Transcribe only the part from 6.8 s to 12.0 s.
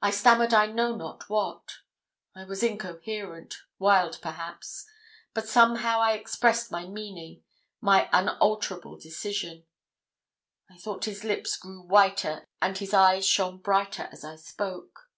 meaning my unalterable decision. I thought his lips grew